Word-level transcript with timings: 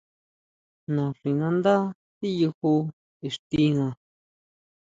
Naxinándá 0.95 1.75
tiyuju 2.17 2.73
ixtiná. 3.27 3.87